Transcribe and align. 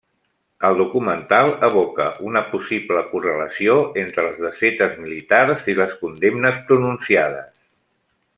El 0.69 0.77
documental 0.77 1.49
evoca 1.67 2.07
una 2.29 2.41
possible 2.53 3.03
correlació 3.11 3.77
entre 4.05 4.25
les 4.29 4.41
desfetes 4.47 4.97
militars 5.05 5.69
i 5.75 5.77
les 5.83 5.95
condemnes 6.03 6.59
pronunciades. 6.73 7.55